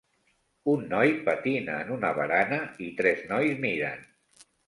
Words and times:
Un 0.71 0.79
noi 0.93 1.11
patina 1.27 1.75
en 1.83 1.91
una 1.97 2.11
barana 2.21 2.59
i 2.87 2.89
tres 3.01 3.23
nois 3.35 3.61
miren. 3.67 4.05